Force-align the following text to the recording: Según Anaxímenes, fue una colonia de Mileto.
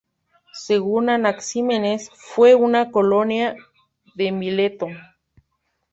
Según 0.57 1.11
Anaxímenes, 1.11 2.09
fue 2.15 2.55
una 2.55 2.89
colonia 2.89 3.55
de 4.15 4.31
Mileto. 4.31 4.87